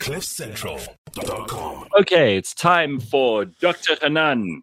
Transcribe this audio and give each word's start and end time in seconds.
CliffCentral.com. 0.00 1.88
Okay, 2.00 2.36
it's 2.36 2.54
time 2.54 2.98
for 3.00 3.44
Dr. 3.44 3.96
Hanan. 4.00 4.62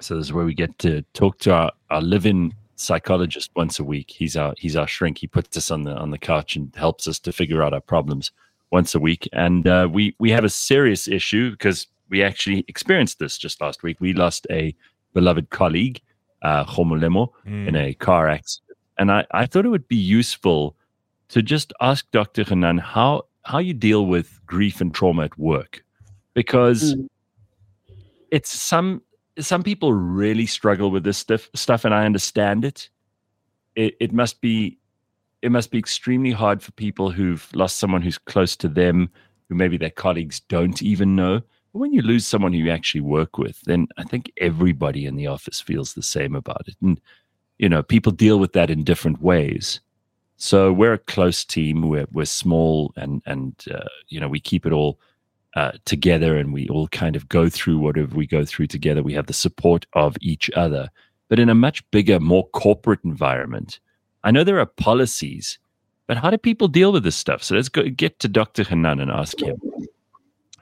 So 0.00 0.16
this 0.16 0.26
is 0.26 0.32
where 0.32 0.44
we 0.44 0.54
get 0.54 0.76
to 0.80 1.02
talk 1.14 1.38
to 1.40 1.52
our, 1.52 1.72
our 1.90 2.00
live-in 2.02 2.52
psychologist 2.76 3.50
once 3.54 3.78
a 3.78 3.84
week. 3.84 4.10
He's 4.10 4.36
our 4.36 4.54
he's 4.58 4.76
our 4.76 4.88
shrink. 4.88 5.18
He 5.18 5.26
puts 5.26 5.56
us 5.56 5.70
on 5.70 5.82
the 5.82 5.94
on 5.96 6.10
the 6.10 6.18
couch 6.18 6.56
and 6.56 6.74
helps 6.74 7.06
us 7.06 7.18
to 7.20 7.32
figure 7.32 7.62
out 7.62 7.72
our 7.74 7.80
problems 7.80 8.32
once 8.70 8.94
a 8.94 9.00
week. 9.00 9.28
And 9.32 9.66
uh, 9.66 9.88
we 9.90 10.16
we 10.18 10.30
have 10.30 10.44
a 10.44 10.48
serious 10.48 11.06
issue 11.06 11.50
because 11.52 11.86
we 12.08 12.22
actually 12.22 12.64
experienced 12.66 13.18
this 13.20 13.38
just 13.38 13.60
last 13.60 13.82
week. 13.82 13.98
We 14.00 14.12
lost 14.14 14.46
a 14.50 14.74
beloved 15.12 15.50
colleague, 15.50 16.00
uh, 16.42 16.64
Homolemo, 16.64 17.28
Mm. 17.46 17.68
in 17.68 17.76
a 17.76 17.94
car 17.94 18.28
accident. 18.28 18.76
And 18.98 19.12
I, 19.12 19.26
I 19.30 19.46
thought 19.46 19.64
it 19.66 19.70
would 19.70 19.88
be 19.88 19.96
useful 19.96 20.74
to 21.28 21.42
just 21.42 21.72
ask 21.80 22.10
Dr. 22.10 22.42
Hanan 22.44 22.78
how 22.78 23.22
how 23.44 23.58
you 23.58 23.74
deal 23.74 24.06
with 24.06 24.40
grief 24.46 24.80
and 24.80 24.94
trauma 24.94 25.24
at 25.24 25.38
work. 25.38 25.84
Because 26.34 26.94
mm. 26.94 27.06
it's 28.30 28.50
some 28.50 29.02
some 29.38 29.62
people 29.62 29.92
really 29.92 30.46
struggle 30.46 30.90
with 30.90 31.04
this 31.04 31.18
stuff 31.18 31.48
stuff 31.54 31.84
and 31.84 31.94
I 31.94 32.04
understand 32.04 32.64
it. 32.64 32.88
It 33.76 33.94
it 34.00 34.12
must 34.12 34.40
be 34.40 34.78
it 35.42 35.50
must 35.50 35.70
be 35.70 35.78
extremely 35.78 36.32
hard 36.32 36.62
for 36.62 36.72
people 36.72 37.10
who've 37.10 37.48
lost 37.54 37.78
someone 37.78 38.02
who's 38.02 38.18
close 38.18 38.56
to 38.56 38.68
them, 38.68 39.08
who 39.48 39.54
maybe 39.54 39.76
their 39.76 39.90
colleagues 39.90 40.40
don't 40.40 40.82
even 40.82 41.16
know. 41.16 41.40
But 41.72 41.78
when 41.78 41.92
you 41.92 42.02
lose 42.02 42.26
someone 42.26 42.52
who 42.52 42.58
you 42.58 42.70
actually 42.70 43.00
work 43.00 43.38
with, 43.38 43.60
then 43.62 43.86
I 43.96 44.04
think 44.04 44.32
everybody 44.38 45.06
in 45.06 45.16
the 45.16 45.28
office 45.28 45.60
feels 45.60 45.94
the 45.94 46.02
same 46.02 46.34
about 46.34 46.64
it. 46.66 46.76
And 46.82 47.00
you 47.58 47.68
know, 47.68 47.82
people 47.82 48.12
deal 48.12 48.38
with 48.38 48.52
that 48.54 48.70
in 48.70 48.84
different 48.84 49.20
ways. 49.20 49.80
So 50.42 50.72
we're 50.72 50.94
a 50.94 50.98
close 50.98 51.44
team. 51.44 51.82
We're 51.82 52.06
we're 52.12 52.24
small, 52.24 52.94
and 52.96 53.20
and 53.26 53.54
uh, 53.70 53.84
you 54.08 54.18
know 54.18 54.26
we 54.26 54.40
keep 54.40 54.64
it 54.64 54.72
all 54.72 54.98
uh, 55.54 55.72
together, 55.84 56.38
and 56.38 56.50
we 56.50 56.66
all 56.70 56.88
kind 56.88 57.14
of 57.14 57.28
go 57.28 57.50
through 57.50 57.78
whatever 57.78 58.16
we 58.16 58.26
go 58.26 58.46
through 58.46 58.68
together. 58.68 59.02
We 59.02 59.12
have 59.12 59.26
the 59.26 59.34
support 59.34 59.84
of 59.92 60.16
each 60.22 60.50
other. 60.56 60.88
But 61.28 61.40
in 61.40 61.50
a 61.50 61.54
much 61.54 61.88
bigger, 61.90 62.18
more 62.18 62.48
corporate 62.48 63.00
environment, 63.04 63.80
I 64.24 64.30
know 64.30 64.42
there 64.42 64.58
are 64.58 64.66
policies, 64.66 65.58
but 66.06 66.16
how 66.16 66.30
do 66.30 66.38
people 66.38 66.68
deal 66.68 66.90
with 66.90 67.04
this 67.04 67.16
stuff? 67.16 67.42
So 67.42 67.54
let's 67.54 67.68
go 67.68 67.82
get 67.90 68.18
to 68.20 68.28
Dr. 68.28 68.64
Hanan 68.64 68.98
and 68.98 69.10
ask 69.10 69.38
him. 69.40 69.60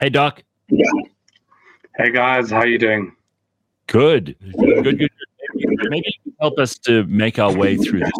Hey, 0.01 0.09
Doc. 0.09 0.43
Yeah. 0.67 0.91
Hey 1.97 2.11
guys, 2.11 2.51
how 2.51 2.65
you 2.65 2.77
doing? 2.77 3.15
Good. 3.87 4.35
Good, 4.59 4.83
good, 4.83 4.99
good. 4.99 5.11
Maybe, 5.55 5.75
maybe 5.89 6.05
you 6.05 6.23
can 6.23 6.35
help 6.41 6.59
us 6.59 6.77
to 6.79 7.05
make 7.05 7.39
our 7.39 7.53
way 7.53 7.77
through 7.77 8.01
this 8.01 8.11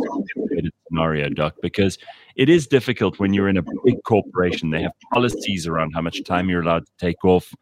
scenario, 0.90 1.30
Doc, 1.30 1.56
because 1.62 1.98
it 2.36 2.50
is 2.50 2.68
difficult 2.68 3.20
when 3.20 3.34
you're 3.34 3.50
in 3.50 3.58
a 3.58 3.64
big 3.84 4.04
corporation. 4.04 4.70
They 4.70 4.82
have 4.82 4.94
policies 5.14 5.68
around 5.68 5.92
how 5.94 6.02
much 6.02 6.24
time 6.24 6.50
you're 6.50 6.62
allowed 6.62 6.86
to 6.86 6.92
take 7.00 7.24
off, 7.24 7.54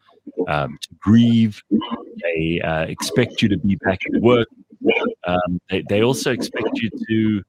um, 0.48 0.78
to 0.82 0.88
grieve. 1.00 1.62
They 2.22 2.60
uh, 2.60 2.82
expect 2.82 3.42
you 3.42 3.48
to 3.48 3.58
be 3.58 3.76
back 3.76 3.98
at 4.12 4.20
work. 4.20 4.48
Um, 5.26 5.60
they, 5.70 5.82
they 5.88 6.02
also 6.02 6.32
expect 6.32 6.70
you 6.74 6.90
to 7.08 7.42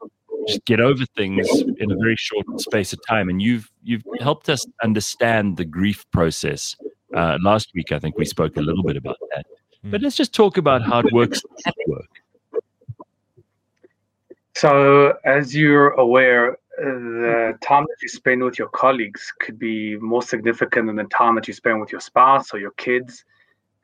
just 0.48 0.66
get 0.66 0.80
over 0.80 1.06
things 1.16 1.48
in 1.78 1.92
a 1.92 1.96
very 1.96 2.16
short 2.18 2.46
space 2.60 2.94
of 2.94 3.00
time. 3.08 3.30
And 3.30 3.42
you've 3.42 3.70
you've 3.84 4.04
helped 4.20 4.50
us 4.50 4.66
understand 4.84 5.58
the 5.58 5.66
grief 5.66 6.06
process. 6.12 6.76
Uh, 7.16 7.38
last 7.42 7.70
week, 7.74 7.92
I 7.92 8.00
think 8.00 8.18
we 8.18 8.26
spoke 8.26 8.58
a 8.58 8.62
little 8.62 8.84
bit 8.84 8.98
about 8.98 9.18
that. 9.34 9.46
But 9.84 10.02
let's 10.02 10.18
just 10.18 10.34
talk 10.34 10.58
about 10.58 10.82
how 10.82 11.00
it 11.00 11.14
works 11.14 11.42
at 11.66 11.74
work. 11.88 12.09
So, 14.60 15.14
as 15.24 15.56
you're 15.56 15.92
aware, 15.92 16.52
uh, 16.52 16.84
the 16.84 17.58
time 17.62 17.84
that 17.84 18.02
you 18.02 18.10
spend 18.10 18.44
with 18.44 18.60
your 18.60 18.68
colleagues 18.68 19.32
could 19.40 19.58
be 19.58 19.96
more 19.96 20.22
significant 20.22 20.88
than 20.88 20.98
the 20.98 21.06
time 21.06 21.36
that 21.36 21.48
you 21.48 21.54
spend 21.54 21.80
with 21.80 21.94
your 21.94 22.02
spouse 22.02 22.54
or 22.54 22.60
your 22.60 22.72
kids. 22.72 23.24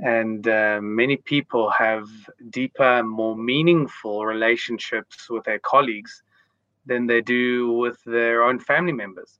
And 0.01 0.45
uh, 0.49 0.81
many 0.81 1.15
people 1.15 1.69
have 1.69 2.09
deeper, 2.49 3.01
more 3.03 3.37
meaningful 3.37 4.25
relationships 4.25 5.29
with 5.29 5.45
their 5.45 5.59
colleagues 5.59 6.23
than 6.85 7.07
they 7.07 7.21
do 7.21 7.71
with 7.71 8.03
their 8.05 8.43
own 8.43 8.59
family 8.59 8.91
members. 8.91 9.39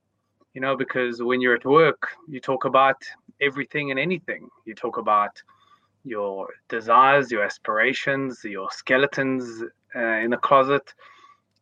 You 0.53 0.61
know, 0.61 0.77
because 0.77 1.21
when 1.21 1.41
you're 1.41 1.55
at 1.55 1.65
work, 1.65 2.11
you 2.29 2.39
talk 2.39 2.63
about 2.63 3.01
everything 3.41 3.91
and 3.91 3.99
anything. 3.99 4.47
You 4.63 4.73
talk 4.73 4.95
about 4.95 5.43
your 6.05 6.47
desires, 6.69 7.29
your 7.29 7.43
aspirations, 7.43 8.41
your 8.45 8.69
skeletons 8.71 9.63
uh, 9.93 9.99
in 9.99 10.29
the 10.29 10.37
closet. 10.37 10.93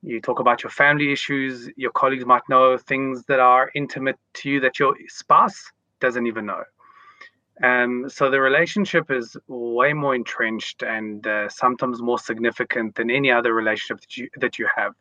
You 0.04 0.20
talk 0.20 0.40
about 0.40 0.64
your 0.64 0.70
family 0.70 1.12
issues. 1.12 1.70
Your 1.78 1.92
colleagues 1.92 2.26
might 2.26 2.48
know 2.50 2.78
things 2.78 3.24
that 3.26 3.40
are 3.40 3.72
intimate 3.74 4.18
to 4.36 4.50
you 4.50 4.60
that 4.60 4.78
your 4.78 4.96
spouse 5.08 5.72
doesn't 6.02 6.28
even 6.28 6.46
know. 6.46 6.64
Um, 7.64 8.10
so 8.10 8.30
the 8.30 8.42
relationship 8.42 9.12
is 9.12 9.38
way 9.48 9.94
more 9.94 10.16
entrenched 10.16 10.84
and 10.84 11.26
uh, 11.26 11.48
sometimes 11.50 12.02
more 12.02 12.20
significant 12.20 12.96
than 12.96 13.10
any 13.10 13.32
other 13.32 13.54
relationship 13.54 14.02
that 14.02 14.18
you 14.18 14.30
that 14.38 14.60
you 14.60 14.68
have. 14.76 14.94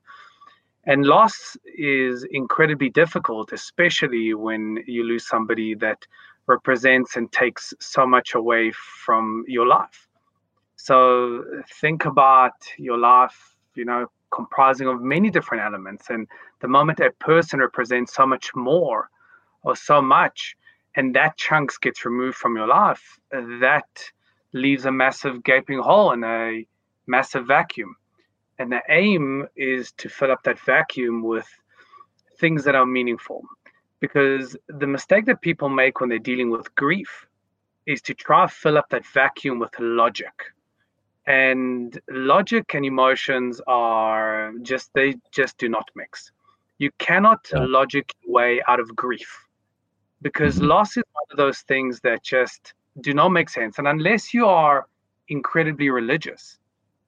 And 0.84 1.04
loss 1.04 1.56
is 1.76 2.26
incredibly 2.30 2.90
difficult, 2.90 3.52
especially 3.52 4.34
when 4.34 4.78
you 4.86 5.04
lose 5.04 5.28
somebody 5.28 5.74
that 5.76 5.98
represents 6.46 7.16
and 7.16 7.30
takes 7.32 7.72
so 7.80 8.06
much 8.06 8.34
away 8.34 8.72
from 8.72 9.44
your 9.46 9.66
life. 9.66 10.08
So 10.76 11.44
think 11.80 12.04
about 12.04 12.54
your 12.78 12.98
life, 12.98 13.56
you 13.76 13.84
know, 13.84 14.08
comprising 14.32 14.88
of 14.88 15.02
many 15.02 15.30
different 15.30 15.62
elements. 15.62 16.10
And 16.10 16.26
the 16.60 16.68
moment 16.68 17.00
a 17.00 17.10
person 17.12 17.60
represents 17.60 18.14
so 18.14 18.26
much 18.26 18.54
more 18.54 19.08
or 19.62 19.76
so 19.76 20.02
much, 20.02 20.56
and 20.96 21.14
that 21.14 21.36
chunks 21.36 21.78
gets 21.78 22.04
removed 22.04 22.36
from 22.36 22.56
your 22.56 22.66
life, 22.66 23.18
that 23.30 23.86
leaves 24.52 24.84
a 24.84 24.92
massive 24.92 25.42
gaping 25.44 25.78
hole 25.78 26.10
and 26.10 26.24
a 26.24 26.66
massive 27.06 27.46
vacuum. 27.46 27.96
And 28.58 28.70
the 28.70 28.82
aim 28.88 29.46
is 29.56 29.92
to 29.92 30.08
fill 30.08 30.30
up 30.30 30.42
that 30.44 30.58
vacuum 30.58 31.22
with 31.22 31.48
things 32.38 32.64
that 32.64 32.74
are 32.74 32.86
meaningful. 32.86 33.44
Because 34.00 34.56
the 34.68 34.86
mistake 34.86 35.26
that 35.26 35.40
people 35.40 35.68
make 35.68 36.00
when 36.00 36.08
they're 36.08 36.18
dealing 36.18 36.50
with 36.50 36.74
grief 36.74 37.26
is 37.86 38.02
to 38.02 38.14
try 38.14 38.46
to 38.46 38.52
fill 38.52 38.76
up 38.76 38.88
that 38.90 39.06
vacuum 39.06 39.58
with 39.58 39.78
logic. 39.78 40.52
And 41.26 41.98
logic 42.10 42.74
and 42.74 42.84
emotions 42.84 43.60
are 43.66 44.52
just, 44.62 44.90
they 44.94 45.14
just 45.30 45.56
do 45.58 45.68
not 45.68 45.88
mix. 45.94 46.32
You 46.78 46.90
cannot 46.98 47.48
Yeah. 47.52 47.66
logic 47.66 48.12
your 48.22 48.34
way 48.34 48.62
out 48.66 48.80
of 48.80 48.94
grief 48.96 49.30
because 50.22 50.58
Mhm. 50.58 50.62
loss 50.62 50.96
is 50.96 51.04
one 51.12 51.24
of 51.30 51.36
those 51.36 51.60
things 51.62 52.00
that 52.00 52.22
just 52.24 52.74
do 53.00 53.14
not 53.14 53.30
make 53.30 53.48
sense. 53.48 53.78
And 53.78 53.86
unless 53.88 54.34
you 54.34 54.46
are 54.46 54.86
incredibly 55.28 55.90
religious, 55.90 56.58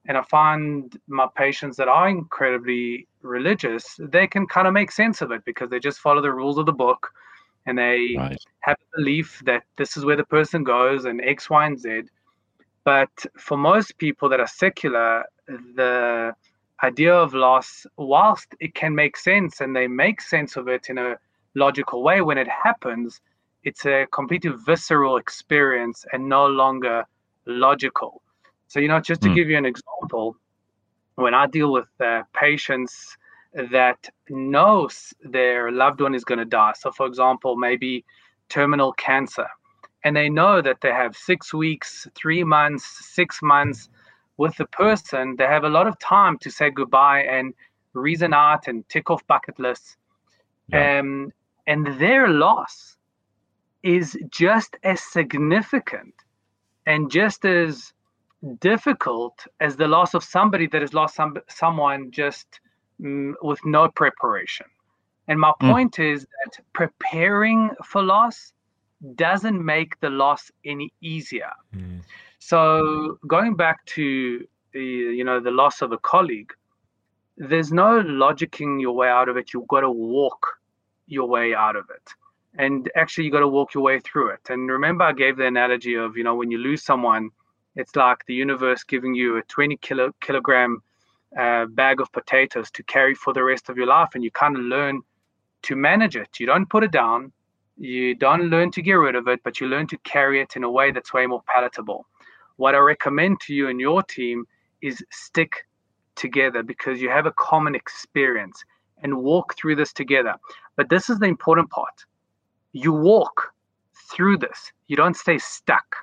and 0.06 0.16
I 0.16 0.22
find 0.22 0.96
my 1.08 1.26
patients 1.34 1.76
that 1.78 1.88
are 1.88 2.08
incredibly 2.08 3.08
religious, 3.22 3.96
they 3.98 4.26
can 4.26 4.46
kind 4.46 4.66
of 4.66 4.74
make 4.74 4.92
sense 4.92 5.22
of 5.22 5.32
it 5.32 5.44
because 5.44 5.70
they 5.70 5.78
just 5.80 5.98
follow 5.98 6.20
the 6.20 6.32
rules 6.32 6.58
of 6.58 6.66
the 6.66 6.72
book 6.72 7.10
and 7.66 7.78
they 7.78 8.16
Right. 8.16 8.38
have 8.60 8.76
a 8.80 8.98
belief 8.98 9.42
that 9.46 9.64
this 9.76 9.96
is 9.96 10.04
where 10.04 10.16
the 10.16 10.24
person 10.24 10.62
goes 10.62 11.06
and 11.06 11.20
X, 11.22 11.48
Y, 11.50 11.66
and 11.66 11.78
Z. 11.78 12.02
But 12.84 13.10
for 13.38 13.56
most 13.56 13.98
people 13.98 14.28
that 14.30 14.40
are 14.40 14.46
secular, 14.46 15.24
the 15.46 16.34
idea 16.82 17.14
of 17.14 17.34
loss, 17.34 17.86
whilst 17.96 18.54
it 18.60 18.74
can 18.74 18.94
make 18.94 19.16
sense 19.16 19.60
and 19.60 19.74
they 19.74 19.86
make 19.88 20.20
sense 20.20 20.56
of 20.56 20.68
it 20.68 20.88
in 20.88 20.98
a 20.98 21.16
logical 21.54 22.02
way, 22.02 22.20
when 22.20 22.38
it 22.38 22.48
happens, 22.48 23.20
it's 23.64 23.86
a 23.86 24.06
completely 24.12 24.52
visceral 24.66 25.16
experience 25.16 26.04
and 26.12 26.28
no 26.28 26.46
longer 26.46 27.04
logical. 27.46 28.22
So, 28.68 28.80
you 28.80 28.88
know, 28.88 29.00
just 29.00 29.22
to 29.22 29.28
Hmm. 29.28 29.34
give 29.34 29.48
you 29.48 29.56
an 29.56 29.66
example, 29.66 30.36
when 31.16 31.34
I 31.34 31.46
deal 31.46 31.72
with 31.72 31.88
uh, 32.00 32.22
patients 32.34 33.16
that 33.70 34.08
knows 34.28 35.12
their 35.22 35.70
loved 35.70 36.00
one 36.00 36.14
is 36.14 36.24
going 36.24 36.38
to 36.38 36.44
die, 36.44 36.72
so 36.76 36.90
for 36.90 37.06
example, 37.06 37.56
maybe 37.56 38.04
terminal 38.48 38.92
cancer, 38.92 39.46
and 40.04 40.16
they 40.16 40.28
know 40.30 40.62
that 40.62 40.80
they 40.82 40.90
have 40.90 41.16
six 41.16 41.54
weeks, 41.54 42.08
three 42.14 42.44
months, 42.44 42.84
six 43.14 43.40
months 43.42 43.88
with 44.38 44.56
the 44.56 44.66
person, 44.66 45.36
they 45.36 45.44
have 45.46 45.64
a 45.64 45.68
lot 45.70 45.86
of 45.86 45.98
time 46.00 46.38
to 46.38 46.50
say 46.50 46.70
goodbye 46.70 47.22
and 47.22 47.54
reason 47.94 48.34
out 48.34 48.68
and 48.68 48.88
tick 48.88 49.10
off 49.10 49.26
bucket 49.26 49.58
lists. 49.60 49.96
Yeah. 50.68 50.90
Um, 51.00 51.32
and 51.66 51.86
their 52.00 52.28
loss 52.28 52.96
is 53.82 54.18
just 54.30 54.76
as 54.84 55.02
significant 55.02 56.14
and 56.86 57.10
just 57.10 57.44
as 57.44 57.92
difficult 58.60 59.46
as 59.60 59.76
the 59.76 59.88
loss 59.88 60.14
of 60.14 60.24
somebody 60.24 60.66
that 60.68 60.82
has 60.82 60.94
lost 60.94 61.16
some 61.16 61.36
someone 61.48 62.10
just 62.12 62.60
mm, 63.00 63.34
with 63.42 63.60
no 63.64 63.88
preparation. 63.90 64.66
And 65.28 65.40
my 65.40 65.52
Mm. 65.62 65.68
point 65.68 66.00
is 66.00 66.26
that 66.44 66.58
preparing 66.74 67.70
for 67.84 68.02
loss 68.02 68.53
doesn't 69.14 69.64
make 69.64 69.98
the 70.00 70.10
loss 70.10 70.50
any 70.64 70.92
easier. 71.00 71.52
Mm. 71.76 72.02
So 72.38 73.18
going 73.26 73.54
back 73.56 73.84
to 73.86 74.46
the 74.72 74.84
you 75.18 75.24
know 75.24 75.40
the 75.40 75.50
loss 75.50 75.82
of 75.82 75.92
a 75.92 75.98
colleague, 75.98 76.52
there's 77.36 77.72
no 77.72 78.02
logicking 78.02 78.80
your 78.80 78.94
way 78.94 79.08
out 79.08 79.28
of 79.28 79.36
it. 79.36 79.52
You've 79.52 79.68
got 79.68 79.80
to 79.80 79.90
walk 79.90 80.46
your 81.06 81.28
way 81.28 81.54
out 81.54 81.76
of 81.76 81.86
it. 81.90 82.10
and 82.56 82.90
actually 82.94 83.24
you've 83.24 83.32
got 83.32 83.40
to 83.40 83.48
walk 83.48 83.74
your 83.74 83.82
way 83.82 83.98
through 84.00 84.30
it. 84.30 84.40
And 84.48 84.70
remember, 84.70 85.04
I 85.04 85.12
gave 85.12 85.36
the 85.36 85.46
analogy 85.46 85.94
of 85.94 86.16
you 86.16 86.24
know 86.24 86.34
when 86.34 86.50
you 86.50 86.58
lose 86.58 86.82
someone, 86.82 87.30
it's 87.76 87.96
like 87.96 88.24
the 88.26 88.34
universe 88.34 88.84
giving 88.84 89.14
you 89.14 89.36
a 89.36 89.42
20 89.42 89.76
kilo, 89.78 90.12
kilogram 90.20 90.82
uh, 91.38 91.66
bag 91.66 92.00
of 92.00 92.12
potatoes 92.12 92.70
to 92.70 92.82
carry 92.84 93.14
for 93.14 93.32
the 93.32 93.42
rest 93.42 93.68
of 93.68 93.76
your 93.76 93.86
life, 93.86 94.10
and 94.14 94.22
you 94.22 94.30
kind 94.30 94.56
of 94.56 94.62
learn 94.62 95.02
to 95.62 95.74
manage 95.74 96.16
it. 96.16 96.38
You 96.38 96.46
don't 96.46 96.68
put 96.68 96.84
it 96.84 96.92
down, 96.92 97.32
you 97.76 98.14
don't 98.14 98.50
learn 98.50 98.70
to 98.72 98.82
get 98.82 98.94
rid 98.94 99.14
of 99.14 99.28
it, 99.28 99.40
but 99.42 99.60
you 99.60 99.66
learn 99.66 99.86
to 99.88 99.98
carry 99.98 100.40
it 100.40 100.56
in 100.56 100.64
a 100.64 100.70
way 100.70 100.90
that's 100.90 101.12
way 101.12 101.26
more 101.26 101.42
palatable. 101.52 102.06
What 102.56 102.74
I 102.74 102.78
recommend 102.78 103.40
to 103.40 103.54
you 103.54 103.68
and 103.68 103.80
your 103.80 104.02
team 104.02 104.46
is 104.80 105.04
stick 105.10 105.66
together 106.14 106.62
because 106.62 107.00
you 107.00 107.10
have 107.10 107.26
a 107.26 107.32
common 107.32 107.74
experience 107.74 108.62
and 109.02 109.16
walk 109.16 109.56
through 109.56 109.76
this 109.76 109.92
together. 109.92 110.34
But 110.76 110.88
this 110.88 111.10
is 111.10 111.18
the 111.18 111.26
important 111.26 111.70
part. 111.70 112.04
You 112.72 112.92
walk 112.92 113.52
through 114.10 114.38
this. 114.38 114.72
You 114.86 114.96
don't 114.96 115.16
stay 115.16 115.38
stuck. 115.38 115.96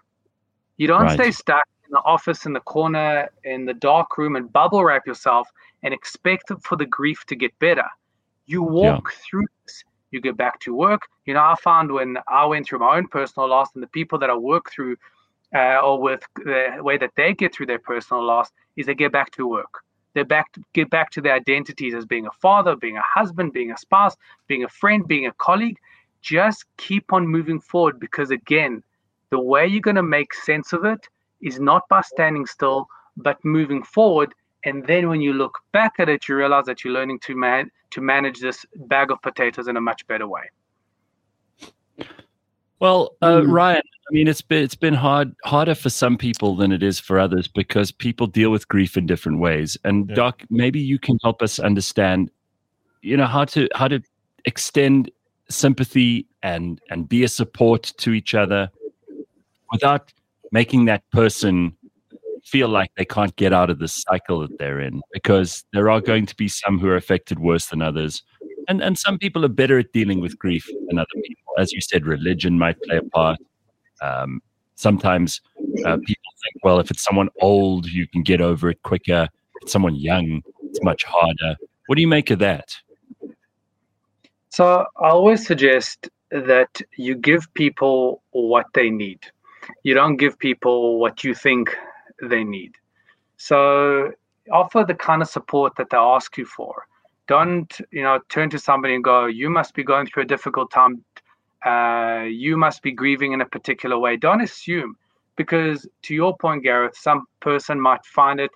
You 0.78 0.88
don't 0.88 1.04
right. 1.04 1.14
stay 1.14 1.32
stuck 1.32 1.64
in 1.86 1.92
the 1.92 2.02
office 2.04 2.46
in 2.46 2.54
the 2.54 2.60
corner 2.62 3.30
in 3.44 3.66
the 3.66 3.74
dark 3.74 4.18
room 4.18 4.36
and 4.36 4.52
bubble 4.52 4.84
wrap 4.84 5.06
yourself 5.06 5.48
and 5.84 5.94
expect 5.94 6.52
for 6.64 6.76
the 6.76 6.86
grief 6.86 7.26
to 7.28 7.36
get 7.36 7.58
better. 7.60 7.86
You 8.46 8.62
walk 8.62 9.12
yeah. 9.12 9.20
through 9.30 9.46
this. 9.64 9.84
You 10.12 10.22
get 10.22 10.38
back 10.38 10.60
to 10.62 10.76
work. 10.76 11.02
You 11.26 11.34
know, 11.34 11.42
I 11.42 11.56
found 11.64 11.92
when 11.92 12.18
I 12.28 12.46
went 12.46 12.68
through 12.68 12.80
my 12.80 12.98
own 12.98 13.08
personal 13.08 13.50
loss 13.50 13.70
and 13.74 13.84
the 13.84 13.88
people 13.88 14.20
that 14.20 14.30
I 14.30 14.36
work 14.36 14.72
through 14.72 14.98
uh, 15.56 15.80
or 15.80 16.02
with 16.02 16.22
the 16.36 16.78
way 16.80 16.98
that 16.98 17.12
they 17.16 17.34
get 17.34 17.54
through 17.54 17.66
their 17.66 17.80
personal 17.80 18.24
loss 18.24 18.50
is 18.76 18.86
they 18.86 18.96
get 18.96 19.12
back 19.12 19.32
to 19.32 19.48
work. 19.48 19.84
They 20.14 20.24
back 20.24 20.52
to, 20.54 20.62
get 20.74 20.90
back 20.90 21.10
to 21.12 21.22
their 21.22 21.34
identities 21.34 21.94
as 21.94 22.06
being 22.06 22.28
a 22.28 22.32
father, 22.32 22.76
being 22.76 22.98
a 22.98 23.02
husband, 23.02 23.54
being 23.54 23.72
a 23.72 23.78
spouse, 23.78 24.16
being 24.48 24.64
a 24.64 24.70
friend, 24.70 25.08
being 25.08 25.28
a 25.28 25.32
colleague. 25.34 25.78
Just 26.22 26.66
keep 26.78 27.14
on 27.14 27.28
moving 27.28 27.60
forward 27.60 28.00
because 28.00 28.30
again, 28.32 28.84
the 29.30 29.40
way 29.40 29.66
you're 29.66 29.82
going 29.82 29.96
to 29.96 30.04
make 30.04 30.34
sense 30.34 30.74
of 30.74 30.84
it 30.84 31.08
is 31.42 31.60
not 31.60 31.88
by 31.90 32.02
standing 32.02 32.46
still, 32.46 32.88
but 33.18 33.44
moving 33.44 33.84
forward. 33.84 34.34
And 34.64 34.86
then 34.86 35.10
when 35.10 35.22
you 35.22 35.34
look 35.34 35.60
back 35.72 35.94
at 36.00 36.10
it, 36.10 36.28
you 36.28 36.36
realize 36.36 36.66
that 36.66 36.84
you're 36.84 36.94
learning 36.94 37.20
to 37.22 37.36
man 37.36 37.72
to 37.92 38.02
manage 38.02 38.40
this 38.40 38.66
bag 38.76 39.12
of 39.12 39.22
potatoes 39.22 39.68
in 39.68 39.78
a 39.78 39.82
much 39.82 40.06
better 40.08 40.28
way. 40.28 40.44
Well, 42.80 43.16
uh, 43.22 43.42
mm. 43.42 43.52
Ryan, 43.52 43.82
I 44.10 44.12
mean, 44.12 44.28
it's 44.28 44.42
been 44.42 44.64
it's 44.64 44.76
been 44.76 44.96
hard 44.96 45.36
harder 45.46 45.76
for 45.76 45.90
some 45.90 46.18
people 46.18 46.56
than 46.56 46.72
it 46.72 46.82
is 46.82 47.00
for 47.00 47.20
others 47.20 47.48
because 47.48 47.92
people 47.92 48.26
deal 48.26 48.50
with 48.50 48.68
grief 48.68 48.98
in 48.98 49.06
different 49.06 49.40
ways. 49.40 49.78
And 49.84 50.10
yeah. 50.10 50.16
Doc, 50.16 50.44
maybe 50.50 50.80
you 50.80 50.98
can 50.98 51.20
help 51.22 51.44
us 51.44 51.60
understand, 51.60 52.32
you 53.04 53.16
know, 53.16 53.28
how 53.28 53.46
to 53.46 53.70
how 53.76 53.88
to 53.88 54.02
extend 54.46 55.12
sympathy 55.50 56.26
and 56.42 56.82
and 56.90 57.08
be 57.08 57.24
a 57.24 57.28
support 57.28 57.94
to 57.98 58.14
each 58.14 58.34
other 58.34 58.72
without 59.72 60.12
making 60.52 60.86
that 60.86 61.08
person 61.12 61.78
feel 62.44 62.68
like 62.68 62.92
they 62.98 63.06
can't 63.06 63.36
get 63.36 63.54
out 63.54 63.70
of 63.70 63.80
the 63.80 63.88
cycle 63.88 64.40
that 64.40 64.58
they're 64.58 64.80
in 64.80 65.02
because 65.14 65.64
there 65.74 65.90
are 65.90 66.02
going 66.02 66.26
to 66.26 66.36
be 66.36 66.48
some 66.48 66.80
who 66.80 66.88
are 66.88 66.96
affected 66.96 67.40
worse 67.40 67.68
than 67.68 67.82
others 67.82 68.24
and 68.68 68.82
and 68.82 68.98
some 68.98 69.18
people 69.18 69.44
are 69.46 69.50
better 69.50 69.80
at 69.80 69.92
dealing 69.92 70.22
with 70.22 70.38
grief 70.38 70.68
than 70.88 70.98
other 70.98 71.22
people. 71.26 71.54
As 71.58 71.72
you 71.72 71.82
said, 71.82 72.06
religion 72.06 72.58
might 72.58 72.82
play 72.84 72.98
a 72.98 73.04
part. 73.04 73.38
Um, 74.02 74.42
sometimes 74.76 75.42
uh, 75.86 75.98
people 75.98 76.32
think, 76.44 76.64
well, 76.64 76.80
if 76.80 76.90
it's 76.90 77.04
someone 77.04 77.30
old, 77.42 77.88
you 77.88 78.08
can 78.08 78.24
get 78.24 78.42
over 78.42 78.70
it 78.70 78.82
quicker. 78.84 79.28
If 79.56 79.64
it's 79.64 79.72
someone 79.72 79.96
young, 79.96 80.42
it's 80.64 80.82
much 80.84 81.04
harder. 81.04 81.56
What 81.88 81.96
do 81.96 82.02
you 82.02 82.08
make 82.08 82.32
of 82.32 82.40
that? 82.40 82.76
So 84.50 84.86
I 85.00 85.10
always 85.10 85.46
suggest 85.46 86.10
that 86.32 86.82
you 86.98 87.16
give 87.16 87.54
people 87.54 88.24
what 88.32 88.66
they 88.74 88.90
need. 88.90 89.20
You 89.84 89.94
don't 89.94 90.18
give 90.18 90.40
people 90.40 91.00
what 91.00 91.24
you 91.24 91.36
think 91.36 91.76
they 92.30 92.44
need. 92.44 92.74
So 93.38 94.12
offer 94.52 94.84
the 94.84 94.96
kind 94.96 95.22
of 95.22 95.28
support 95.28 95.74
that 95.78 95.90
they 95.90 95.98
ask 95.98 96.38
you 96.38 96.46
for 96.46 96.88
don't 97.28 97.80
you 97.92 98.04
know 98.04 98.20
turn 98.30 98.50
to 98.50 98.60
somebody 98.60 98.96
and 98.96 99.04
go 99.04 99.26
you 99.26 99.50
must 99.50 99.74
be 99.74 99.84
going 99.84 100.06
through 100.06 100.24
a 100.24 100.26
difficult 100.26 100.72
time 100.72 101.04
uh, 101.66 102.24
you 102.24 102.58
must 102.58 102.82
be 102.82 102.92
grieving 102.92 103.34
in 103.34 103.42
a 103.42 103.46
particular 103.46 103.98
way 103.98 104.18
don't 104.18 104.42
assume 104.42 104.98
because 105.38 105.88
to 106.02 106.14
your 106.14 106.36
point 106.38 106.64
gareth 106.64 106.98
some 106.98 107.26
person 107.40 107.80
might 107.80 108.04
find 108.06 108.40
it 108.40 108.52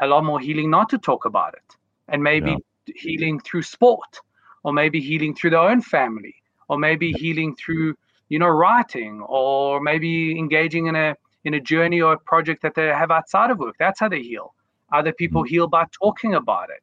a 0.00 0.06
lot 0.06 0.24
more 0.24 0.40
healing 0.40 0.68
not 0.70 0.88
to 0.88 0.98
talk 0.98 1.24
about 1.24 1.54
it 1.54 1.76
and 2.08 2.22
maybe 2.22 2.50
yeah. 2.50 2.94
healing 2.96 3.40
through 3.40 3.62
sport 3.62 4.20
or 4.64 4.72
maybe 4.72 5.00
healing 5.00 5.34
through 5.34 5.50
their 5.50 5.60
own 5.60 5.80
family 5.80 6.34
or 6.68 6.78
maybe 6.78 7.12
healing 7.12 7.54
through 7.54 7.94
you 8.28 8.38
know 8.38 8.48
writing 8.48 9.22
or 9.22 9.80
maybe 9.80 10.38
engaging 10.38 10.86
in 10.86 10.96
a 10.96 11.16
in 11.44 11.54
a 11.54 11.60
journey 11.60 12.00
or 12.00 12.14
a 12.14 12.18
project 12.18 12.62
that 12.62 12.74
they 12.74 12.86
have 12.86 13.10
outside 13.10 13.50
of 13.50 13.58
work 13.58 13.76
that's 13.78 14.00
how 14.00 14.08
they 14.08 14.22
heal 14.22 14.54
other 14.92 15.12
people 15.12 15.42
mm-hmm. 15.42 15.54
heal 15.54 15.66
by 15.66 15.84
talking 16.00 16.34
about 16.34 16.70
it 16.70 16.82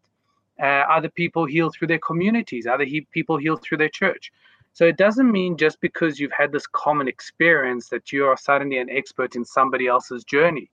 uh, 0.62 0.84
other 0.90 1.10
people 1.10 1.46
heal 1.46 1.70
through 1.70 1.88
their 1.88 2.00
communities, 2.00 2.66
other 2.66 2.86
he- 2.86 3.08
people 3.12 3.38
heal 3.38 3.58
through 3.58 3.78
their 3.78 3.90
church. 3.90 4.32
So 4.74 4.86
it 4.86 4.98
doesn't 4.98 5.32
mean 5.32 5.58
just 5.58 5.80
because 5.82 6.20
you've 6.20 6.32
had 6.38 6.52
this 6.52 6.68
common 6.68 7.08
experience 7.08 7.90
that 7.90 8.12
you 8.12 8.26
are 8.26 8.38
suddenly 8.38 8.78
an 8.78 8.90
expert 8.90 9.36
in 9.36 9.46
somebody 9.46 9.88
else's 9.88 10.24
journey. 10.24 10.70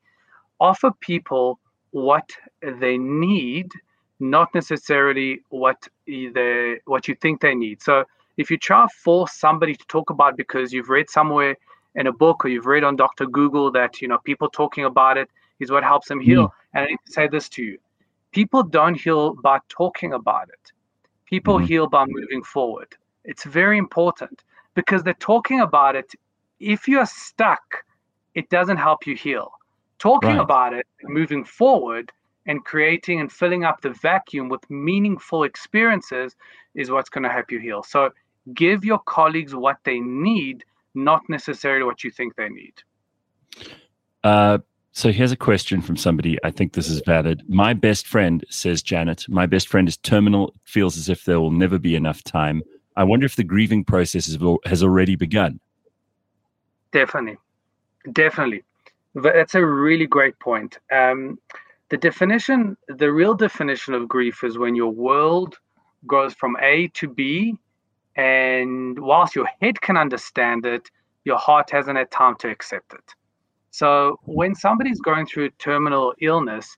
Offer 0.61 0.93
people 1.01 1.59
what 1.91 2.31
they 2.61 2.99
need, 2.99 3.71
not 4.19 4.55
necessarily 4.55 5.41
what 5.51 5.89
they 6.07 6.79
what 6.87 7.07
you 7.07 7.15
think 7.17 7.41
they 7.41 7.55
need. 7.55 7.83
So 7.83 8.05
if 8.37 8.51
you 8.51 8.59
try 8.59 8.83
to 8.83 8.89
force 9.05 9.35
somebody 9.35 9.75
to 9.75 9.85
talk 9.87 10.11
about 10.11 10.37
because 10.37 10.73
you've 10.73 10.89
read 10.89 11.11
somewhere 11.11 11.57
in 11.95 12.07
a 12.07 12.13
book 12.13 12.45
or 12.45 12.49
you've 12.49 12.67
read 12.67 12.85
on 12.85 12.97
Dr. 12.97 13.27
Google 13.27 13.71
that 13.73 14.01
you 14.01 14.09
know 14.09 14.19
people 14.19 14.49
talking 14.49 14.85
about 14.85 15.17
it 15.17 15.29
is 15.61 15.71
what 15.71 15.85
helps 15.85 16.09
them 16.09 16.21
heal. 16.21 16.49
Mm. 16.49 16.53
And 16.75 16.85
I 16.85 16.87
need 16.89 16.99
to 17.07 17.13
say 17.13 17.29
this 17.29 17.49
to 17.51 17.63
you 17.63 17.79
people 18.33 18.63
don't 18.63 18.95
heal 18.95 19.35
by 19.35 19.59
talking 19.69 20.15
about 20.15 20.49
it. 20.49 20.73
People 21.27 21.57
mm-hmm. 21.57 21.67
heal 21.67 21.87
by 21.87 22.05
moving 22.09 22.43
forward. 22.43 22.89
It's 23.25 23.45
very 23.45 23.79
important 23.79 24.43
because 24.75 25.03
they're 25.03 25.15
talking 25.15 25.61
about 25.61 25.95
it. 25.95 26.13
If 26.59 26.89
you're 26.89 27.07
stuck, 27.07 27.85
it 28.35 28.49
doesn't 28.49 28.79
help 28.79 29.07
you 29.07 29.15
heal. 29.15 29.53
Talking 29.99 30.37
right. 30.37 30.41
about 30.41 30.73
it, 30.73 30.87
moving 31.05 31.45
forward, 31.45 32.11
and 32.47 32.65
creating 32.65 33.21
and 33.21 33.31
filling 33.31 33.65
up 33.65 33.81
the 33.81 33.91
vacuum 33.91 34.49
with 34.49 34.69
meaningful 34.69 35.45
experiences 35.45 36.35
is 36.75 36.91
what's 36.91 37.09
going 37.09 37.23
to 37.23 37.31
help 37.31 37.53
you 37.53 37.61
heal. 37.61 37.83
So 37.85 38.11
give 38.55 38.85
your 38.85 38.99
colleagues 38.99 39.55
what 39.55 39.77
they 39.85 40.01
need, 40.01 40.65
not 40.95 41.23
necessarily 41.29 41.85
what 41.85 42.05
you 42.05 42.11
think 42.11 42.35
they 42.37 42.49
need. 42.49 42.75
Uh, 44.25 44.59
so 44.93 45.11
here's 45.11 45.33
a 45.33 45.37
question 45.37 45.81
from 45.81 45.97
somebody. 45.97 46.39
I 46.45 46.51
think 46.51 46.75
this 46.75 46.89
is 46.89 47.01
valid. 47.07 47.43
My 47.49 47.73
best 47.73 48.07
friend, 48.07 48.45
says 48.51 48.83
Janet, 48.83 49.25
my 49.29 49.47
best 49.47 49.69
friend 49.69 49.89
is 49.89 49.97
terminal, 49.97 50.55
feels 50.65 50.97
as 50.99 51.09
if 51.09 51.25
there 51.25 51.41
will 51.41 51.51
never 51.51 51.79
be 51.79 51.97
enough 51.97 52.23
time. 52.23 52.63
I 52.97 53.05
wonder 53.05 53.25
if 53.25 53.37
the 53.37 53.45
grieving 53.45 53.85
process 53.85 54.27
has 54.67 54.83
already 54.83 55.17
begun. 55.17 55.61
Definitely. 56.93 57.39
Definitely. 58.13 58.65
That's 59.15 59.55
a 59.55 59.65
really 59.65 60.07
great 60.07 60.39
point. 60.41 60.79
Um, 60.91 61.39
the 61.89 61.97
definition, 61.97 62.77
the 62.89 63.11
real 63.11 63.35
definition 63.35 63.95
of 63.95 64.09
grief 64.09 64.45
is 64.45 64.59
when 64.59 64.75
your 64.75 64.91
world 64.91 65.59
goes 66.07 66.35
from 66.35 66.57
A 66.61 66.89
to 66.89 67.09
B, 67.09 67.57
and 68.17 68.99
whilst 68.99 69.35
your 69.35 69.49
head 69.61 69.81
can 69.81 69.97
understand 69.97 70.67
it, 70.67 70.91
your 71.25 71.39
heart 71.39 71.71
hasn't 71.71 71.97
had 71.99 72.11
time 72.11 72.37
to 72.37 72.49
accept 72.49 72.93
it. 72.93 73.15
So 73.71 74.19
when 74.25 74.55
somebody's 74.55 75.01
going 75.01 75.27
through 75.27 75.51
terminal 75.59 76.15
illness, 76.21 76.77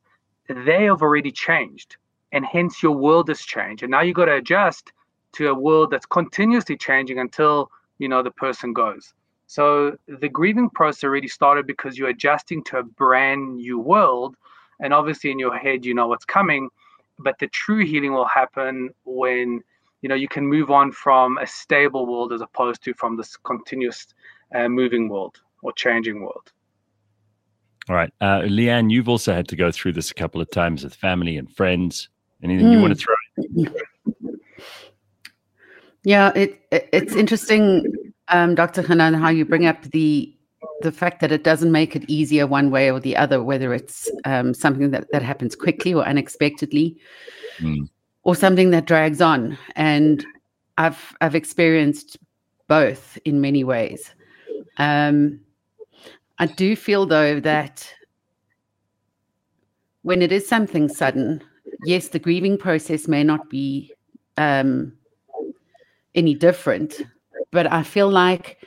they 0.49 0.85
have 0.85 1.03
already 1.03 1.33
changed, 1.33 1.97
and 2.33 2.45
hence 2.45 2.83
your 2.83 2.93
world 2.93 3.29
has 3.29 3.41
changed. 3.41 3.83
And 3.83 3.91
now 3.91 4.03
you've 4.03 4.17
got 4.17 4.27
to 4.27 4.37
adjust 4.37 4.93
to 5.33 5.49
a 5.49 5.55
world 5.55 5.91
that's 5.91 6.07
continuously 6.07 6.77
changing 6.77 7.19
until 7.19 7.71
you 7.99 8.09
know 8.09 8.23
the 8.23 8.31
person 8.31 8.73
goes. 8.73 9.13
So 9.47 9.97
the 10.07 10.29
grieving 10.29 10.71
process 10.71 11.05
already 11.05 11.29
started 11.29 11.67
because 11.67 11.99
you're 11.99 12.09
adjusting 12.09 12.63
to 12.65 12.79
a 12.79 12.83
brand 12.83 13.57
new 13.57 13.79
world, 13.79 14.37
and 14.81 14.95
obviously 14.95 15.31
in 15.31 15.39
your 15.39 15.57
head 15.57 15.85
you 15.85 15.95
know 15.95 16.07
what's 16.07 16.25
coming. 16.25 16.69
But 17.19 17.39
the 17.39 17.49
true 17.49 17.85
healing 17.85 18.13
will 18.13 18.25
happen 18.25 18.91
when 19.05 19.63
you 20.05 20.09
know 20.09 20.15
you 20.15 20.29
can 20.29 20.47
move 20.47 20.71
on 20.71 20.93
from 20.93 21.39
a 21.39 21.47
stable 21.47 22.05
world 22.05 22.31
as 22.31 22.43
opposed 22.43 22.85
to 22.85 22.93
from 22.93 23.17
this 23.17 23.39
continuous 23.39 24.07
uh, 24.55 24.69
moving 24.69 25.09
world 25.09 25.41
or 25.63 25.73
changing 25.73 26.21
world. 26.21 26.53
All 27.89 27.97
right. 27.97 28.13
Uh, 28.21 28.41
Leanne, 28.41 28.91
you've 28.91 29.09
also 29.09 29.33
had 29.33 29.49
to 29.49 29.57
go 29.57 29.73
through 29.73 29.95
this 29.95 30.11
a 30.11 30.15
couple 30.15 30.43
of 30.43 30.51
times 30.51 30.85
with 30.85 30.95
family 30.95 31.39
and 31.39 31.51
friends. 31.51 32.11
Anything 32.43 32.67
mm. 32.67 32.73
you 32.73 32.81
want 32.83 32.99
to 32.99 33.03
throw? 33.03 34.35
Yeah, 36.03 36.33
it, 36.37 36.61
it 36.71 36.87
it's 36.93 37.15
interesting, 37.15 38.13
um, 38.29 38.55
Dr. 38.55 38.83
Hanan, 38.83 39.15
how 39.15 39.31
you 39.31 39.47
bring 39.47 39.65
up 39.65 39.85
the 39.85 40.37
the 40.83 40.93
fact 40.93 41.23
that 41.23 41.33
it 41.33 41.45
doesn't 41.45 41.73
make 41.73 41.97
it 41.97 42.05
easier 42.09 42.47
one 42.47 42.71
way 42.71 42.91
or 42.91 43.01
the 43.01 43.17
other, 43.17 43.43
whether 43.43 43.73
it's 43.73 44.11
um, 44.27 44.53
something 44.53 44.91
that, 44.91 45.11
that 45.13 45.23
happens 45.23 45.57
quickly 45.57 45.95
or 45.95 46.05
unexpectedly, 46.05 46.99
mm. 47.59 47.89
Or 48.25 48.35
something 48.35 48.71
that 48.71 48.87
drags 48.87 49.21
on. 49.21 49.57
And 49.77 50.25
I've 50.77 51.15
I've 51.21 51.35
experienced 51.35 52.19
both 52.67 53.19
in 53.25 53.41
many 53.41 53.63
ways. 53.63 54.11
Um, 54.79 55.41
I 56.39 56.47
do 56.47 56.75
feel 56.75 57.07
though 57.07 57.39
that 57.41 57.89
when 60.03 60.21
it 60.21 60.33
is 60.33 60.47
something 60.49 60.89
sudden, 60.89 61.43
yes, 61.85 62.09
the 62.09 62.19
grieving 62.19 62.59
process 62.59 63.07
may 63.07 63.23
not 63.23 63.49
be 63.49 63.93
um, 64.37 64.93
any 66.15 66.35
different, 66.35 67.03
but 67.53 67.71
I 67.73 67.83
feel 67.83 68.11
like 68.11 68.67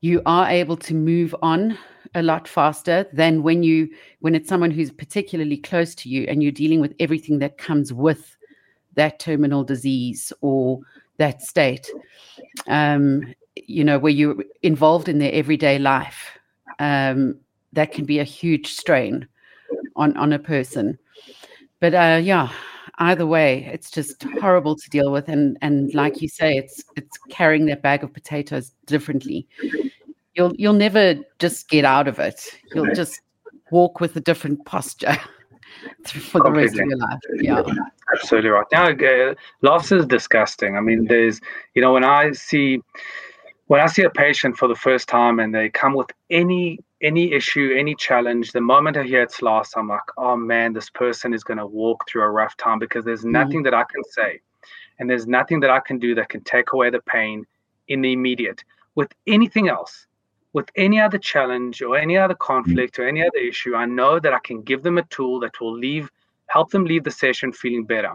you 0.00 0.22
are 0.26 0.48
able 0.48 0.76
to 0.76 0.94
move 0.94 1.34
on 1.42 1.78
a 2.14 2.22
lot 2.22 2.46
faster 2.46 3.06
than 3.12 3.42
when 3.42 3.62
you 3.62 3.88
when 4.20 4.34
it's 4.34 4.48
someone 4.48 4.70
who's 4.70 4.90
particularly 4.90 5.56
close 5.56 5.94
to 5.96 6.08
you 6.08 6.24
and 6.28 6.42
you're 6.42 6.52
dealing 6.52 6.80
with 6.80 6.94
everything 7.00 7.38
that 7.40 7.58
comes 7.58 7.92
with 7.92 8.36
that 8.94 9.18
terminal 9.18 9.64
disease 9.64 10.32
or 10.40 10.80
that 11.18 11.42
state 11.42 11.88
um, 12.68 13.22
you 13.54 13.84
know 13.84 13.98
where 13.98 14.12
you're 14.12 14.36
involved 14.62 15.08
in 15.08 15.18
their 15.18 15.32
everyday 15.32 15.78
life 15.78 16.38
um, 16.78 17.36
that 17.72 17.92
can 17.92 18.04
be 18.04 18.18
a 18.18 18.24
huge 18.24 18.72
strain 18.72 19.26
on 19.96 20.16
on 20.16 20.32
a 20.32 20.38
person. 20.38 20.98
But 21.80 21.94
uh, 21.94 22.20
yeah 22.22 22.50
either 22.98 23.26
way 23.26 23.68
it's 23.72 23.90
just 23.90 24.22
horrible 24.40 24.76
to 24.76 24.90
deal 24.90 25.10
with. 25.10 25.28
And 25.28 25.56
and 25.62 25.92
like 25.94 26.20
you 26.20 26.28
say 26.28 26.56
it's 26.56 26.84
it's 26.96 27.16
carrying 27.28 27.66
that 27.66 27.82
bag 27.82 28.04
of 28.04 28.12
potatoes 28.12 28.72
differently. 28.86 29.46
You'll 30.34 30.54
you'll 30.56 30.72
never 30.72 31.16
just 31.38 31.68
get 31.68 31.84
out 31.84 32.08
of 32.08 32.18
it. 32.18 32.40
You'll 32.74 32.94
just 32.94 33.20
walk 33.70 34.00
with 34.00 34.16
a 34.16 34.20
different 34.20 34.64
posture 34.66 35.16
for 36.04 36.42
the 36.42 36.50
rest 36.50 36.78
of 36.78 36.86
your 36.86 36.98
life 36.98 37.20
yeah 37.34 37.62
absolutely 38.12 38.50
right 38.50 38.66
now 38.72 38.88
uh, 38.88 39.34
loss 39.62 39.90
is 39.92 40.06
disgusting 40.06 40.76
i 40.76 40.80
mean 40.80 41.06
there's 41.06 41.40
you 41.74 41.82
know 41.82 41.92
when 41.92 42.04
i 42.04 42.30
see 42.32 42.80
when 43.66 43.80
I 43.80 43.86
see 43.86 44.02
a 44.02 44.10
patient 44.10 44.56
for 44.56 44.68
the 44.68 44.74
first 44.74 45.08
time 45.08 45.40
and 45.40 45.54
they 45.54 45.70
come 45.70 45.94
with 45.94 46.10
any 46.30 46.78
any 47.00 47.32
issue, 47.32 47.74
any 47.76 47.94
challenge, 47.94 48.52
the 48.52 48.60
moment 48.60 48.96
I 48.96 49.02
hear 49.02 49.22
it's 49.22 49.42
lost, 49.42 49.74
I'm 49.76 49.88
like, 49.88 50.08
oh 50.16 50.36
man, 50.36 50.72
this 50.72 50.88
person 50.88 51.34
is 51.34 51.44
going 51.44 51.58
to 51.58 51.66
walk 51.66 52.08
through 52.08 52.22
a 52.22 52.30
rough 52.30 52.56
time 52.56 52.78
because 52.78 53.04
there's 53.04 53.20
mm-hmm. 53.20 53.32
nothing 53.32 53.60
mm. 53.60 53.64
that 53.64 53.74
I 53.74 53.84
can 53.84 54.02
say, 54.04 54.40
and 54.98 55.08
there's 55.08 55.26
nothing 55.26 55.60
that 55.60 55.70
I 55.70 55.80
can 55.80 55.98
do 55.98 56.14
that 56.14 56.30
can 56.30 56.42
take 56.44 56.72
away 56.72 56.88
the 56.88 57.00
pain 57.00 57.44
in 57.88 58.00
the 58.00 58.12
immediate. 58.12 58.64
With 58.94 59.12
anything 59.26 59.68
else, 59.68 60.06
with 60.54 60.70
any 60.76 61.00
other 61.00 61.18
challenge 61.18 61.82
or 61.82 61.98
any 61.98 62.16
other 62.16 62.34
hmm. 62.34 62.46
conflict 62.46 62.98
or 62.98 63.06
any 63.06 63.20
other 63.20 63.38
issue, 63.38 63.74
I 63.74 63.84
know 63.84 64.18
that 64.18 64.32
I 64.32 64.38
can 64.38 64.62
give 64.62 64.82
them 64.82 64.96
a 64.96 65.02
tool 65.04 65.40
that 65.40 65.60
will 65.60 65.76
leave, 65.76 66.10
help 66.46 66.70
them 66.70 66.84
leave 66.84 67.04
the 67.04 67.10
session 67.10 67.52
feeling 67.52 67.84
better. 67.84 68.12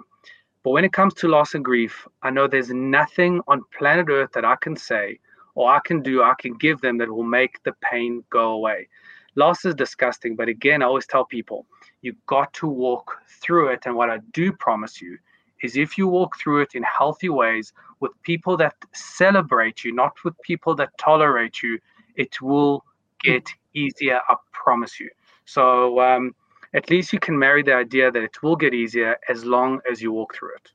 But 0.63 0.71
when 0.71 0.83
it 0.83 0.93
comes 0.93 1.13
to 1.15 1.27
loss 1.27 1.53
and 1.53 1.63
grief, 1.63 2.07
I 2.23 2.31
know 2.31 2.47
there's 2.47 2.69
nothing 2.69 3.41
on 3.47 3.63
planet 3.77 4.07
Earth 4.09 4.31
that 4.33 4.43
I 4.43 4.55
can 4.55 4.75
say 4.75 5.19
or 5.55 5.69
I 5.69 5.79
can 5.83 6.01
do, 6.01 6.23
I 6.23 6.33
can 6.39 6.53
give 6.53 6.81
them 6.81 6.97
that 6.97 7.09
will 7.09 7.23
make 7.23 7.61
the 7.63 7.73
pain 7.81 8.23
go 8.29 8.51
away. 8.51 8.87
Loss 9.35 9.65
is 9.65 9.75
disgusting, 9.75 10.35
but 10.35 10.47
again, 10.47 10.81
I 10.81 10.85
always 10.85 11.05
tell 11.05 11.25
people 11.25 11.65
you 12.01 12.15
got 12.27 12.53
to 12.55 12.67
walk 12.67 13.17
through 13.27 13.69
it. 13.69 13.83
And 13.85 13.95
what 13.95 14.09
I 14.09 14.19
do 14.31 14.51
promise 14.51 15.01
you 15.01 15.17
is 15.61 15.75
if 15.75 15.97
you 15.97 16.07
walk 16.07 16.37
through 16.39 16.61
it 16.61 16.75
in 16.75 16.83
healthy 16.83 17.29
ways 17.29 17.73
with 17.99 18.11
people 18.23 18.55
that 18.57 18.75
celebrate 18.93 19.83
you, 19.83 19.93
not 19.93 20.13
with 20.23 20.39
people 20.41 20.75
that 20.75 20.97
tolerate 20.97 21.61
you, 21.61 21.79
it 22.19 22.41
will 22.41 22.83
get 23.23 23.47
easier. 23.73 24.19
I 24.27 24.35
promise 24.51 24.99
you. 24.99 25.09
So 25.45 25.99
um, 25.99 26.35
at 26.73 26.89
least 26.89 27.13
you 27.13 27.19
can 27.19 27.39
marry 27.39 27.63
the 27.63 27.73
idea 27.73 28.11
that 28.11 28.21
it 28.21 28.43
will 28.43 28.55
get 28.55 28.73
easier 28.73 29.17
as 29.29 29.45
long 29.45 29.79
as 29.89 30.01
you 30.01 30.11
walk 30.11 30.35
through 30.35 30.55
it. 30.55 30.69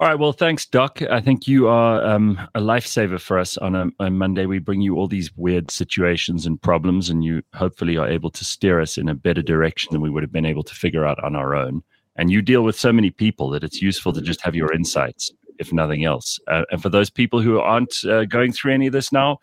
All 0.00 0.08
right. 0.08 0.18
Well, 0.18 0.32
thanks, 0.32 0.66
Doc. 0.66 1.00
I 1.02 1.20
think 1.20 1.46
you 1.46 1.68
are 1.68 2.04
um, 2.04 2.38
a 2.54 2.60
lifesaver 2.60 3.20
for 3.20 3.38
us 3.38 3.56
on 3.58 3.76
a, 3.76 3.86
a, 4.00 4.10
Monday. 4.10 4.44
We 4.44 4.58
bring 4.58 4.80
you 4.80 4.96
all 4.96 5.06
these 5.06 5.30
weird 5.36 5.70
situations 5.70 6.46
and 6.46 6.60
problems, 6.60 7.08
and 7.10 7.24
you 7.24 7.42
hopefully 7.54 7.96
are 7.96 8.08
able 8.08 8.30
to 8.30 8.44
steer 8.44 8.80
us 8.80 8.98
in 8.98 9.08
a 9.08 9.14
better 9.14 9.40
direction 9.40 9.92
than 9.92 10.02
we 10.02 10.10
would 10.10 10.24
have 10.24 10.32
been 10.32 10.44
able 10.44 10.64
to 10.64 10.74
figure 10.74 11.06
out 11.06 11.22
on 11.22 11.36
our 11.36 11.54
own. 11.54 11.82
And 12.16 12.30
you 12.30 12.42
deal 12.42 12.62
with 12.62 12.78
so 12.78 12.92
many 12.92 13.10
people 13.10 13.48
that 13.50 13.64
it's 13.64 13.80
useful 13.80 14.12
to 14.12 14.20
just 14.20 14.40
have 14.42 14.56
your 14.56 14.72
insights, 14.72 15.32
if 15.58 15.72
nothing 15.72 16.04
else. 16.04 16.38
Uh, 16.48 16.64
and 16.70 16.82
for 16.82 16.88
those 16.88 17.10
people 17.10 17.40
who 17.40 17.58
aren't 17.58 18.04
uh, 18.04 18.24
going 18.24 18.52
through 18.52 18.74
any 18.74 18.86
of 18.86 18.92
this 18.92 19.12
now, 19.12 19.38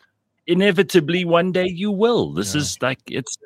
inevitably 0.48 1.26
one 1.26 1.52
day 1.52 1.68
you 1.68 1.92
will. 1.92 2.34
This 2.34 2.54
yeah. 2.54 2.62
is 2.62 2.78
like 2.82 3.00
it's 3.08 3.38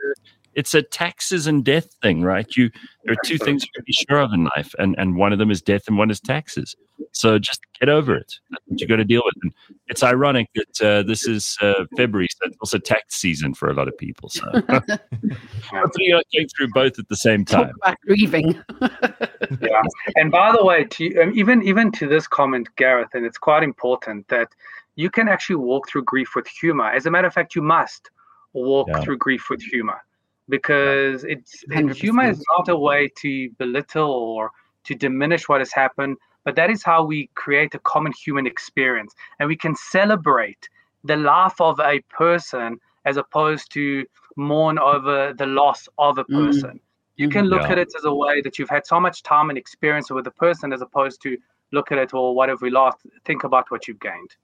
it's 0.56 0.74
a 0.74 0.82
taxes 0.82 1.48
and 1.48 1.64
death 1.64 1.94
thing, 2.02 2.24
right? 2.24 2.48
You 2.56 2.72
there 3.04 3.14
are 3.14 3.24
two 3.26 3.38
things 3.38 3.64
you 3.64 3.70
can 3.76 3.84
be 3.86 3.94
sure 3.94 4.20
of 4.20 4.32
in 4.34 4.46
life, 4.56 4.74
and 4.80 4.96
and 4.98 5.18
one 5.18 5.34
of 5.34 5.40
them 5.40 5.52
is 5.52 5.62
death, 5.62 5.88
and 5.88 5.98
one 5.98 6.10
is 6.10 6.20
taxes. 6.20 6.76
So 7.12 7.38
just 7.38 7.62
get 7.80 7.90
over 7.90 8.16
it. 8.16 8.40
That's 8.50 8.64
what 8.66 8.82
you 8.82 8.88
got 8.88 8.96
to 8.96 9.04
deal 9.04 9.22
with. 9.26 9.36
And 9.44 9.54
it's 9.88 10.02
ironic 10.02 10.48
that 10.56 10.82
uh, 10.82 11.04
this 11.04 11.28
is 11.28 11.58
uh, 11.62 11.86
February, 11.98 12.30
so 12.30 12.48
it's 12.48 12.58
also 12.62 12.78
tax 12.78 13.16
season 13.16 13.54
for 13.54 13.70
a 13.70 13.74
lot 13.74 13.88
of 13.88 13.98
people. 13.98 14.30
So 14.30 14.44
hopefully 14.52 16.06
you're 16.06 16.24
going 16.34 16.48
through 16.56 16.70
both 16.74 16.98
at 16.98 17.10
the 17.10 17.18
same 17.18 17.44
time. 17.44 17.68
Talk 17.68 17.76
about 17.76 17.98
grieving. 18.02 18.64
yeah, 18.82 19.82
and 20.16 20.32
by 20.32 20.54
the 20.54 20.64
way, 20.64 20.86
to, 20.86 21.22
um, 21.22 21.34
even 21.36 21.62
even 21.64 21.92
to 21.94 22.08
this 22.08 22.28
comment, 22.28 22.74
Gareth, 22.78 23.14
and 23.14 23.26
it's 23.26 23.38
quite 23.38 23.64
important 23.64 24.28
that 24.30 24.48
you 24.96 25.10
can 25.10 25.28
actually 25.28 25.58
walk 25.58 25.90
through 25.90 26.04
grief 26.06 26.30
with 26.34 26.48
humor. 26.48 26.90
As 26.90 27.06
a 27.06 27.12
matter 27.12 27.28
of 27.28 27.34
fact, 27.34 27.56
you 27.56 27.62
must 27.62 28.10
walk 28.54 28.88
yeah. 28.90 29.02
through 29.02 29.18
grief 29.18 29.50
with 29.50 29.62
humor 29.62 30.02
because 30.50 31.24
it's 31.24 31.64
humor 31.98 32.30
is 32.30 32.44
not 32.58 32.70
a 32.70 32.76
way 32.76 33.10
to 33.18 33.50
belittle 33.58 34.12
or 34.12 34.52
to 34.84 34.96
diminish 34.96 35.50
what 35.50 35.60
has 35.62 35.72
happened, 35.72 36.18
but 36.44 36.56
that 36.56 36.70
is 36.70 36.84
how 36.84 37.04
we 37.04 37.30
create 37.36 37.74
a 37.74 37.80
common 37.80 38.14
human 38.14 38.46
experience, 38.46 39.16
and 39.40 39.50
we 39.50 39.56
can 39.56 39.76
celebrate 39.76 40.70
the 41.04 41.18
life 41.18 41.60
of 41.60 41.80
a 41.80 42.00
person 42.10 42.80
as 43.06 43.18
opposed 43.18 43.72
to 43.72 44.06
mourn 44.36 44.78
over 44.80 45.34
the 45.34 45.46
loss 45.46 45.88
of 45.98 46.18
a 46.18 46.24
mm. 46.26 46.46
person. 46.46 46.72
Mm. 46.72 46.80
You 47.18 47.30
can 47.30 47.46
look 47.46 47.62
yeah. 47.62 47.72
at 47.72 47.78
it 47.78 47.94
as 47.98 48.04
a 48.04 48.14
way 48.14 48.42
that 48.42 48.60
you've 48.60 48.70
had 48.70 48.86
so 48.86 49.00
much 49.00 49.24
time 49.24 49.50
and 49.50 49.58
experience 49.58 50.12
with 50.12 50.28
a 50.28 50.32
person 50.32 50.74
as 50.74 50.82
opposed 50.82 51.22
to 51.24 51.38
look 51.72 51.92
at 51.92 51.98
it, 51.98 52.14
or 52.14 52.36
what 52.36 52.50
have 52.50 52.62
we 52.62 52.70
lost? 52.70 52.98
Think 53.24 53.44
about 53.44 53.72
what 53.72 53.88
you've 53.88 54.00
gained. 54.00 54.36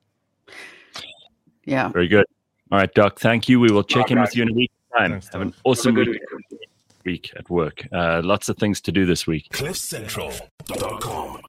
Yeah. 1.65 1.89
Very 1.89 2.07
good. 2.07 2.25
All 2.71 2.79
right, 2.79 2.91
Doc. 2.93 3.19
Thank 3.19 3.49
you. 3.49 3.59
We 3.59 3.71
will 3.71 3.83
check 3.83 4.09
in 4.09 4.19
with 4.19 4.35
you 4.35 4.43
in 4.43 4.49
a 4.49 4.53
week 4.53 4.71
time. 4.97 5.11
Thanks, 5.11 5.29
Have 5.31 5.41
an 5.41 5.53
awesome 5.63 5.95
week. 5.95 6.19
week 7.05 7.31
at 7.35 7.49
work. 7.49 7.87
Uh, 7.91 8.21
lots 8.23 8.49
of 8.49 8.57
things 8.57 8.81
to 8.81 8.91
do 8.91 9.05
this 9.05 9.25
week. 9.27 9.47
CliffCentral.com 9.51 11.41